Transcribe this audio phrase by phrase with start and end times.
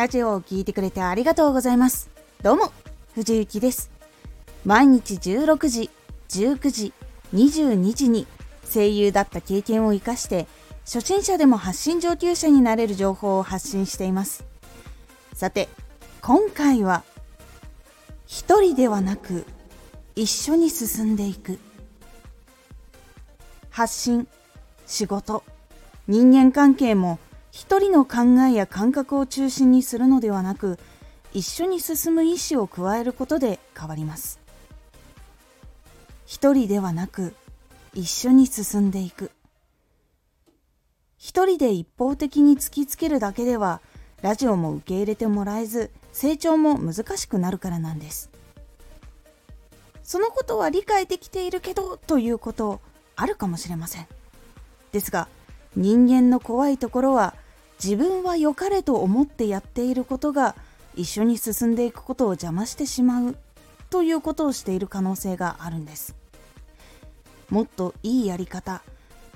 [0.00, 2.08] ラジオを聴いてくれてありがとうございます。
[2.42, 2.72] どうも、
[3.14, 3.90] 藤幸です。
[4.64, 5.90] 毎日16時、
[6.30, 6.94] 19時、
[7.34, 8.26] 22時に
[8.72, 10.46] 声優だった経験を活かして
[10.86, 14.46] 初心者でも発信上級者になれる情報を発信しています
[15.34, 15.68] さて
[16.22, 17.02] 今回は
[18.26, 19.44] 一人ではなく
[20.16, 21.58] 一緒に進んでいく
[23.68, 24.26] 発信
[24.86, 25.44] 仕事
[26.08, 27.18] 人間関係も
[27.50, 30.78] 一人の考えや感覚を中心にするのではなく
[31.32, 34.40] 一緒に進む意思を加えることで変わります。
[36.26, 37.34] 一人ではなく
[37.94, 39.32] 一緒に進んでいく。
[41.18, 43.80] 一人で一方的に突きつけるだけでは
[44.22, 48.30] ラジオも受け入れてもらえず成長も難しくなるからなんです。
[50.02, 52.80] そのことは理解できているけどということ
[53.16, 54.06] あるかもしれません。
[54.92, 55.28] ですが
[55.76, 57.34] 人間の怖いところは
[57.82, 60.54] 自分は良かれと思ってやっていることが
[60.96, 63.36] 一緒に進んでいくことを邪魔してしまう
[63.88, 66.14] ということをしている可能性があるんです。
[67.48, 68.82] もっといいやり方。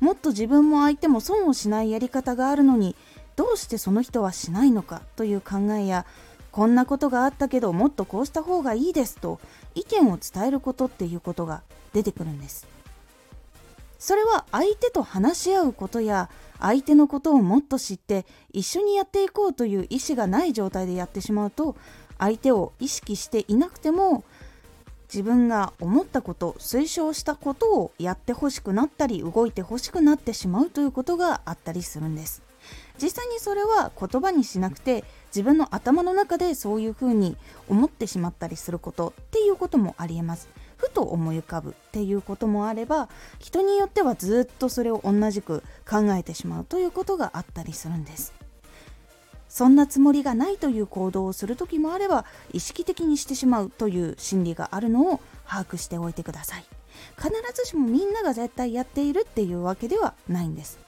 [0.00, 2.96] もっと自分も相手も損をしないやり方があるのに
[3.36, 6.06] どうしてその人はしないのかという考えや
[6.50, 9.40] こんなことがあったけどもっとこうした方がいいですと
[9.74, 12.66] 意見を伝えることっていうことが出てくるんです。
[14.00, 21.76] それは相手と話し合うことや相手のことをもっと知って一緒にやっていこうという意思がない状態でやってしまうと
[22.18, 24.24] 相手を意識していなくても
[25.12, 32.42] 自分が思ったこと推奨したことをやってほしくなったり動いてほしくなってしまうということがあったりするんです。
[33.02, 37.36] 実際にそれは言葉にしなくて自分の頭の中でそういうふうに
[37.68, 40.48] 思ってしまったりすることっていうこともありえます。
[40.90, 48.34] ふと思い浮かぶっていうこともあれば人によってはずっとそれを同じく考えてしまうということがあったりするんです。
[49.48, 56.64] そんなつもりがないという行動をする時もあれば意識的にしてしまうという心理があるのを把握しておいてください。
[57.16, 60.78] 必ずしもみんなが絶対やっているっていうわけではないんです。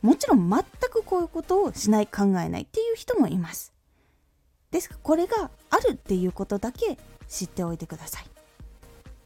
[0.00, 3.72] もちろん全くこういうことをしない考えないっていう人もいます。
[4.70, 8.41] ですがこれがあるっていうことだけ知っておいてください。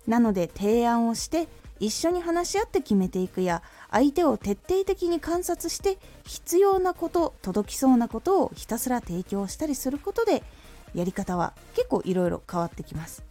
[0.07, 10.43] なので提案をして一緒に話し合って決めていくや相手を徹底的に観察して必要なこと届きそうなことをひたすら提供したりすることで
[10.95, 13.23] やり方は結構いろいろ変わってきます。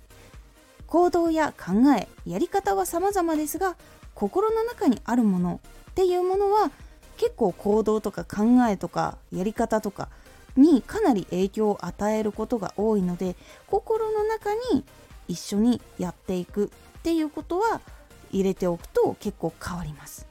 [0.88, 3.76] 行動や考えやり方は様々ですが
[4.14, 5.60] 心の中にあるもの
[5.90, 6.72] っていうものは
[7.18, 10.10] 結構行動とか考えとかやり方とか
[10.56, 13.36] にかなり影響を与えることが多いので
[13.68, 14.86] 心の中に
[15.28, 16.66] 一緒にやっていく
[17.00, 17.82] っていうことは
[18.32, 20.28] 入れておくと結構変わります。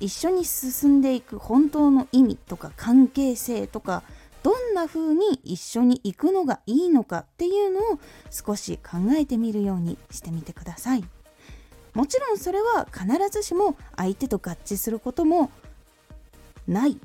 [0.00, 4.02] 一緒に進んでいく本当の意味とか関係性とか
[4.42, 7.98] どんな風に一緒に行くのがいいのかっていうのを
[8.30, 11.04] 少し考えてみるようにしてみてください。
[11.94, 15.50] もちろんそれは必ずしも相手と合致することも
[16.66, 16.98] ない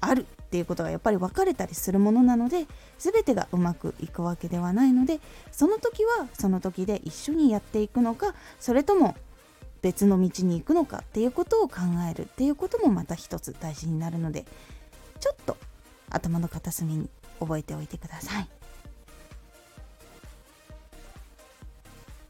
[0.00, 2.66] あるっていうことがやっぱり分かれたりするものなので
[2.98, 5.20] 全てがうまくいくわけではないので
[5.52, 9.14] その時はその時で一緒にやっていくのかそれとも
[9.82, 11.76] 別の道に行くのかっていうことを考
[12.10, 14.46] えるっていうこともまた一つ大事になるので
[15.20, 15.58] ちょっと
[16.08, 18.48] 頭の片隅に覚えておいてください。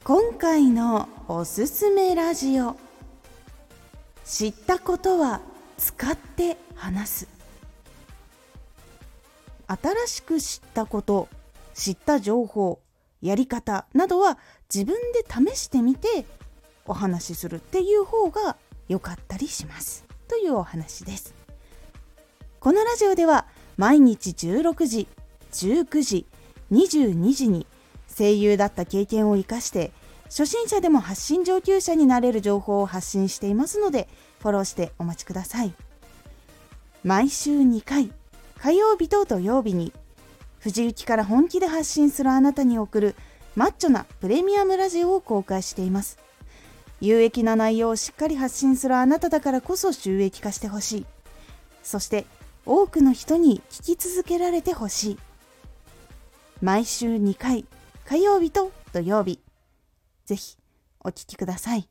[0.03, 2.77] 今回のおすすめラジオ
[4.25, 5.41] 知ったことは
[5.79, 7.36] 使って話す。
[9.67, 11.29] 新しく知ったこと
[11.75, 12.81] 知った情報
[13.23, 14.39] やり方などは
[14.73, 16.25] 自分で試してみて
[16.87, 18.57] お話しするっていう方が
[18.89, 20.05] 良かったりします。
[20.29, 21.35] というお話です。
[22.61, 23.47] このラジオでは
[23.77, 25.09] 毎日16時
[25.53, 26.27] 19時
[26.73, 27.67] 22時に
[28.17, 29.93] 声優だった経験を生かして
[30.25, 34.09] 初心者でも発信上級者になれる情報を発信していますので
[34.41, 35.75] フォローしてお待ちください。
[37.05, 38.11] 毎週2回
[38.61, 39.93] 火曜日と土曜日に
[40.61, 43.15] 藤雪から本気で発信するあなたに送る
[43.55, 46.19] マッチョなプレミアムラジオを公開しています。
[47.01, 51.07] 有益な内容をしっかり発信するあなただからこそ収益化してほしい。
[51.83, 52.27] そして
[52.65, 55.19] 多くの人に聞き続けられてほしい。
[56.63, 57.65] 毎週2回
[58.05, 59.41] 火曜日と土曜日。
[60.25, 60.57] ぜひ
[61.01, 61.89] お聴きください。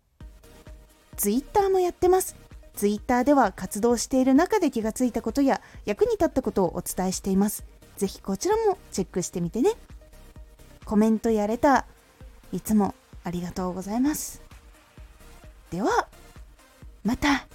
[1.15, 2.44] Twitter もやってます。
[2.75, 7.65] ツイッターでは活動している中で気がついたことや役に立ったことをお伝えしています。
[7.97, 9.71] ぜひこちらもチェックしてみてね。
[10.83, 11.85] コメントやれた、
[12.51, 12.93] いつも
[13.23, 14.41] ありがとうございます。
[15.71, 16.07] では、
[17.03, 17.47] また。